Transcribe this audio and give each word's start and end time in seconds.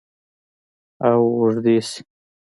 او 1.09 1.21
اوږدې 1.39 1.77
شي 1.87 2.01